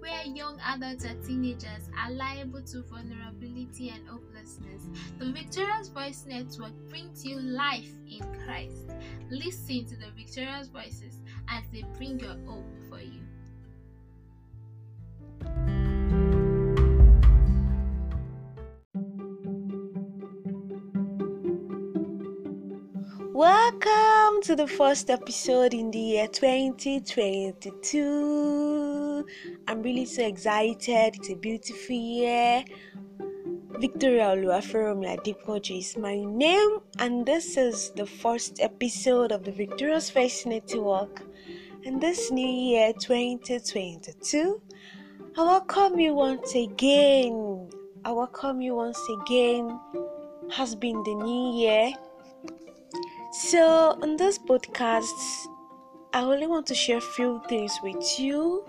where 0.00 0.24
young 0.24 0.58
adults 0.66 1.04
and 1.04 1.22
teenagers 1.24 1.88
are 1.98 2.10
liable 2.10 2.62
to 2.62 2.82
vulnerability 2.82 3.90
and 3.90 4.06
hopelessness, 4.08 4.88
the 5.18 5.30
Victorious 5.32 5.88
Voice 5.88 6.24
Network 6.26 6.72
brings 6.88 7.24
you 7.24 7.38
life 7.40 7.90
in 8.10 8.20
Christ. 8.44 8.90
Listen 9.30 9.84
to 9.86 9.96
the 9.96 10.10
Victorious 10.16 10.68
Voices 10.68 11.20
as 11.48 11.64
they 11.72 11.82
bring 11.96 12.20
your 12.20 12.36
hope 12.46 12.66
for 12.88 13.00
you. 13.00 13.22
Welcome 23.34 24.42
to 24.42 24.54
the 24.54 24.68
first 24.68 25.10
episode 25.10 25.74
in 25.74 25.90
the 25.90 25.98
year 25.98 26.28
2022. 26.28 28.61
I'm 29.68 29.82
really 29.82 30.04
so 30.04 30.26
excited. 30.26 31.16
It's 31.16 31.30
a 31.30 31.34
beautiful 31.34 31.96
year. 31.96 32.64
Victoria 33.78 34.26
Oluwaferomi 34.34 35.16
Adepoju 35.16 35.78
is 35.78 35.96
my 35.96 36.16
name, 36.16 36.78
and 36.98 37.26
this 37.26 37.56
is 37.56 37.90
the 37.96 38.06
first 38.06 38.60
episode 38.60 39.32
of 39.32 39.44
the 39.44 39.52
Victorious 39.52 40.10
Voice 40.10 40.46
Network. 40.46 41.22
And 41.84 42.00
this 42.00 42.30
new 42.30 42.46
year 42.46 42.92
2022, 42.92 44.60
I 45.36 45.42
welcome 45.42 45.98
you 45.98 46.14
once 46.14 46.54
again. 46.54 47.68
I 48.04 48.12
welcome 48.12 48.60
you 48.60 48.74
once 48.76 49.00
again. 49.22 49.80
Has 50.50 50.74
been 50.74 51.02
the 51.02 51.14
new 51.14 51.58
year 51.58 51.92
so, 53.32 53.96
on 54.02 54.18
this 54.18 54.38
podcast, 54.38 55.48
I 56.12 56.20
only 56.20 56.46
want 56.46 56.66
to 56.66 56.74
share 56.74 56.98
a 56.98 57.00
few 57.00 57.40
things 57.48 57.72
with 57.82 58.20
you, 58.20 58.62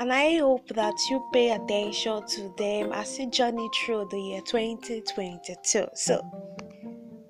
and 0.00 0.10
I 0.10 0.38
hope 0.38 0.66
that 0.68 0.94
you 1.10 1.22
pay 1.30 1.50
attention 1.50 2.26
to 2.26 2.54
them 2.56 2.90
as 2.90 3.18
you 3.18 3.30
journey 3.30 3.68
through 3.74 4.08
the 4.10 4.18
year 4.18 4.40
2022. 4.40 5.88
So, 5.92 6.22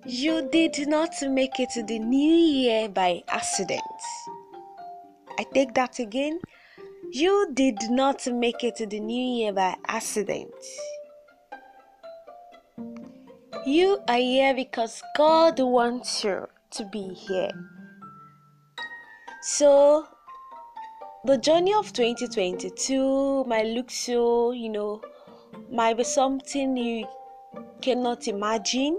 you 0.07 0.49
did 0.53 0.87
not 0.87 1.11
make 1.23 1.59
it 1.59 1.71
to 1.71 1.83
the 1.83 1.99
new 1.99 2.33
year 2.33 2.89
by 2.89 3.25
accident. 3.27 3.83
I 5.37 5.45
take 5.53 5.75
that 5.75 5.99
again. 5.99 6.39
You 7.11 7.51
did 7.53 7.91
not 7.91 8.25
make 8.29 8.63
it 8.63 8.77
to 8.77 8.87
the 8.87 9.01
new 9.01 9.39
year 9.39 9.53
by 9.53 9.75
accident. 9.89 10.55
You 13.67 13.99
are 14.07 14.17
here 14.17 14.55
because 14.55 15.03
God 15.17 15.59
wants 15.59 16.23
you 16.23 16.47
to 16.71 16.85
be 16.85 17.09
here. 17.15 17.51
So, 19.43 20.07
the 21.25 21.37
journey 21.37 21.75
of 21.75 21.93
2022 21.93 23.45
might 23.45 23.67
look 23.67 23.91
so, 23.91 24.53
you 24.53 24.71
know, 24.71 25.03
might 25.71 25.97
be 25.97 26.05
something 26.05 26.77
you 26.77 27.07
cannot 27.83 28.27
imagine, 28.27 28.99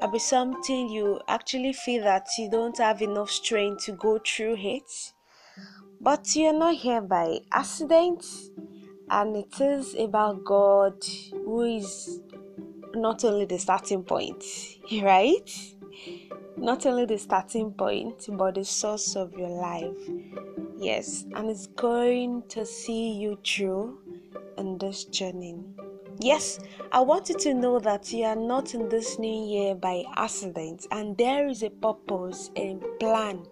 might 0.00 0.12
be 0.12 0.18
something 0.18 0.88
you 0.88 1.20
actually 1.28 1.72
feel 1.72 2.02
that 2.02 2.26
you 2.38 2.50
don't 2.50 2.76
have 2.78 3.02
enough 3.02 3.30
strength 3.30 3.84
to 3.84 3.92
go 3.92 4.18
through 4.18 4.56
it. 4.58 5.12
But 6.00 6.34
you're 6.34 6.52
not 6.52 6.74
here 6.74 7.02
by 7.02 7.38
accident, 7.52 8.24
and 9.08 9.36
it 9.36 9.60
is 9.60 9.94
about 9.94 10.44
God 10.44 10.94
who 11.32 11.62
is 11.62 12.20
not 12.94 13.24
only 13.24 13.44
the 13.44 13.58
starting 13.58 14.02
point, 14.02 14.42
right? 15.02 15.48
Not 16.56 16.86
only 16.86 17.06
the 17.06 17.18
starting 17.18 17.72
point, 17.72 18.28
but 18.32 18.54
the 18.54 18.64
source 18.64 19.16
of 19.16 19.32
your 19.32 19.48
life. 19.48 19.96
Yes, 20.78 21.24
and 21.34 21.48
it's 21.48 21.66
going 21.66 22.42
to 22.48 22.64
see 22.64 23.12
you 23.12 23.38
through 23.44 23.98
in 24.58 24.78
this 24.78 25.04
journey. 25.04 25.58
Yes, 26.18 26.60
I 26.92 27.00
want 27.00 27.30
you 27.30 27.34
to 27.36 27.54
know 27.54 27.78
that 27.78 28.12
you 28.12 28.24
are 28.24 28.36
not 28.36 28.74
in 28.74 28.88
this 28.88 29.18
new 29.18 29.46
year 29.46 29.74
by 29.74 30.04
accident, 30.16 30.86
and 30.90 31.16
there 31.16 31.48
is 31.48 31.62
a 31.62 31.70
purpose 31.70 32.50
and 32.56 32.82
plan 32.98 33.46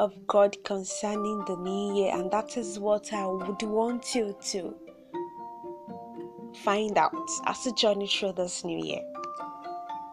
of 0.00 0.12
God 0.26 0.56
concerning 0.64 1.44
the 1.46 1.56
new 1.56 1.94
year, 1.94 2.16
and 2.16 2.30
that 2.30 2.56
is 2.56 2.78
what 2.78 3.12
I 3.12 3.26
would 3.26 3.62
want 3.62 4.14
you 4.14 4.36
to 4.50 4.74
find 6.64 6.98
out 6.98 7.14
as 7.46 7.64
you 7.64 7.74
journey 7.74 8.08
through 8.08 8.32
this 8.32 8.64
new 8.64 8.84
year. 8.84 9.02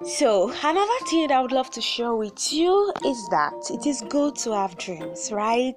So, 0.04 0.52
another 0.64 1.06
thing 1.10 1.28
that 1.28 1.34
I 1.34 1.42
would 1.42 1.52
love 1.54 1.70
to 1.72 1.82
share 1.82 2.14
with 2.14 2.52
you 2.52 2.92
is 3.06 3.28
that 3.30 3.54
it 3.72 3.88
is 3.88 4.02
good 4.10 4.36
to 4.38 4.52
have 4.52 4.78
dreams, 4.78 5.32
right? 5.32 5.76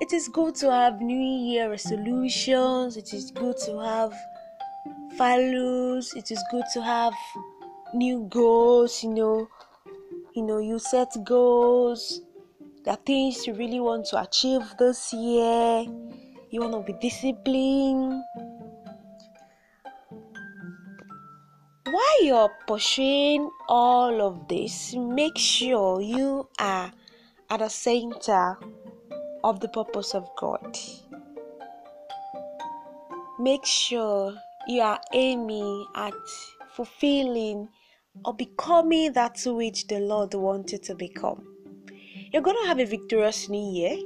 It 0.00 0.12
is 0.12 0.28
good 0.28 0.56
to 0.56 0.72
have 0.72 1.00
new 1.00 1.16
year 1.16 1.70
resolutions, 1.70 2.96
it 2.96 3.14
is 3.14 3.30
good 3.30 3.56
to 3.66 3.78
have 3.78 4.12
values, 5.16 6.12
it 6.14 6.30
is 6.32 6.42
good 6.50 6.64
to 6.74 6.82
have 6.82 7.14
new 7.94 8.26
goals, 8.28 9.02
you 9.04 9.10
know. 9.14 9.48
You 10.34 10.42
know, 10.42 10.58
you 10.58 10.80
set 10.80 11.14
goals, 11.22 12.20
the 12.84 12.96
things 13.06 13.46
you 13.46 13.54
really 13.54 13.78
want 13.78 14.06
to 14.06 14.20
achieve 14.20 14.62
this 14.78 15.12
year. 15.12 15.86
You 16.50 16.60
want 16.60 16.72
to 16.72 16.92
be 16.92 16.98
disciplined, 17.00 18.22
while 21.94 22.24
you're 22.24 22.52
pursuing 22.66 23.48
all 23.68 24.20
of 24.20 24.48
this, 24.48 24.94
make 24.94 25.38
sure 25.38 26.00
you 26.00 26.48
are 26.58 26.90
at 27.48 27.58
the 27.60 27.68
center 27.68 28.58
of 29.44 29.60
the 29.60 29.68
purpose 29.68 30.12
of 30.12 30.28
God. 30.36 30.76
Make 33.38 33.64
sure 33.64 34.34
you 34.66 34.80
are 34.80 35.00
aiming 35.12 35.86
at 35.94 36.14
fulfilling 36.74 37.68
or 38.24 38.34
becoming 38.34 39.12
that 39.12 39.40
which 39.46 39.86
the 39.86 40.00
Lord 40.00 40.34
wanted 40.34 40.82
to 40.84 40.96
become. 40.96 41.46
You're 42.32 42.42
going 42.42 42.60
to 42.62 42.66
have 42.66 42.80
a 42.80 42.86
victorious 42.86 43.48
new 43.48 43.72
year. 43.72 43.96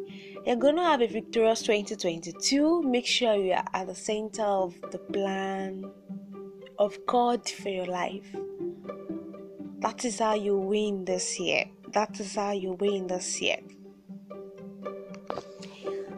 You're 0.44 0.56
going 0.56 0.76
to 0.76 0.82
have 0.82 1.00
a 1.00 1.06
victorious 1.06 1.62
2022. 1.62 2.82
Make 2.82 3.06
sure 3.06 3.34
you 3.34 3.52
are 3.52 3.64
at 3.72 3.86
the 3.86 3.94
center 3.94 4.44
of 4.44 4.78
the 4.90 4.98
plan 4.98 5.90
of 6.78 6.98
God 7.06 7.48
for 7.48 7.68
your 7.68 7.86
life. 7.86 8.26
That 9.80 10.04
is 10.04 10.18
how 10.18 10.34
you 10.34 10.56
win 10.56 11.04
this 11.04 11.38
year. 11.38 11.64
That 11.92 12.18
is 12.20 12.34
how 12.34 12.52
you 12.52 12.72
win 12.74 13.06
this 13.06 13.40
year. 13.40 13.58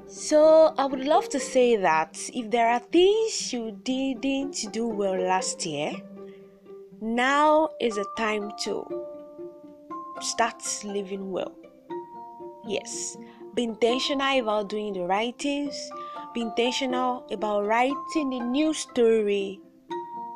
So, 0.07 0.75
I 0.77 0.87
would 0.87 1.05
love 1.05 1.29
to 1.31 1.41
say 1.41 1.77
that 1.77 2.19
if 2.35 2.51
there 2.51 2.69
are 2.69 2.81
things 2.81 3.53
you 3.53 3.79
didn't 3.85 4.73
do 4.73 4.87
well 4.89 5.17
last 5.17 5.65
year, 5.65 5.93
now 7.01 7.71
is 7.81 7.97
a 7.97 8.05
time 8.17 8.51
to 8.65 8.85
start 10.21 10.63
living 10.85 11.31
well. 11.31 11.55
Yes, 12.67 13.17
be 13.55 13.65
intentional 13.65 14.41
about 14.41 14.69
doing 14.69 14.93
the 14.95 15.05
right 15.05 15.37
things, 15.39 15.91
be 16.35 16.43
intentional 16.43 17.27
about 17.31 17.67
writing 17.67 18.35
a 18.35 18.45
new 18.45 18.75
story 18.75 19.61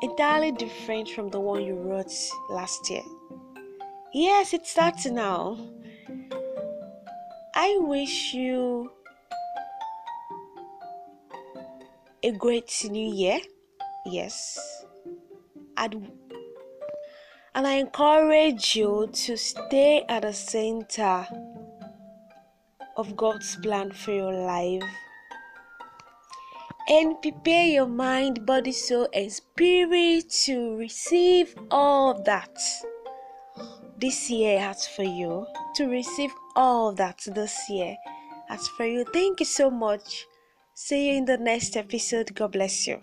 entirely 0.05 0.51
different 0.51 1.09
from 1.09 1.29
the 1.29 1.39
one 1.39 1.63
you 1.63 1.73
wrote 1.75 2.13
last 2.49 2.89
year. 2.89 3.01
Yes, 4.13 4.53
it 4.53 4.67
starts 4.67 5.07
now. 5.07 5.57
I 7.55 7.77
wish 7.79 8.33
you 8.33 8.91
a 12.21 12.31
great 12.31 12.71
new 12.89 13.13
year. 13.13 13.39
Yes. 14.05 14.59
I'd, 15.75 15.95
and 17.55 17.67
I 17.67 17.73
encourage 17.73 18.75
you 18.75 19.09
to 19.11 19.35
stay 19.35 20.05
at 20.07 20.21
the 20.21 20.33
center 20.33 21.27
of 22.95 23.17
God's 23.17 23.55
plan 23.57 23.91
for 23.91 24.11
your 24.11 24.33
life 24.33 24.83
and 26.87 27.21
prepare 27.21 27.65
your 27.67 27.87
mind, 27.87 28.45
body, 28.45 28.71
soul, 28.71 29.07
and 29.13 29.31
spirit 29.31 30.29
to 30.45 30.75
receive 30.77 31.55
all 31.71 32.21
that 32.23 32.57
this 33.97 34.29
year 34.29 34.59
has 34.59 34.87
for 34.87 35.03
you. 35.03 35.45
To 35.75 35.87
receive 35.87 36.31
all 36.55 36.93
that 36.93 37.21
this 37.27 37.69
year 37.69 37.95
has 38.49 38.67
for 38.69 38.85
you. 38.85 39.05
Thank 39.13 39.39
you 39.39 39.45
so 39.45 39.69
much. 39.69 40.25
See 40.73 41.09
you 41.09 41.17
in 41.17 41.25
the 41.25 41.37
next 41.37 41.75
episode. 41.77 42.35
God 42.35 42.51
bless 42.51 42.87
you. 42.87 43.01